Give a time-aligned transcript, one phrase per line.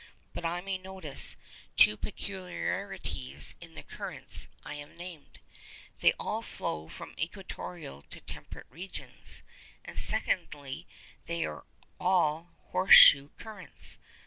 [0.33, 1.35] But I may notice
[1.77, 5.39] two peculiarities in the currents I have named.
[5.99, 9.43] They all flow from equatorial to temperate regions,
[9.85, 10.87] and, secondly,
[11.27, 11.65] they are
[11.99, 13.99] all 'horse shoe currents.